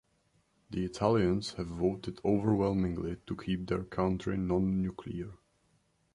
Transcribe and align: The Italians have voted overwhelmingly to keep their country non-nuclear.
The 0.71 0.83
Italians 0.83 1.53
have 1.57 1.67
voted 1.67 2.21
overwhelmingly 2.25 3.17
to 3.27 3.35
keep 3.37 3.67
their 3.67 3.83
country 3.83 4.35
non-nuclear. 4.35 5.33